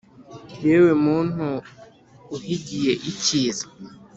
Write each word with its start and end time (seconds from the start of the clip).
yewe 0.63 0.91
muntu 1.05 1.45
uhigiye 2.35 2.91
icyiza 3.11 3.65